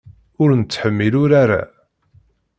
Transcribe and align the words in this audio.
Ur 0.41 0.49
nettḥemmil 0.55 1.13
urar-a. 1.23 1.61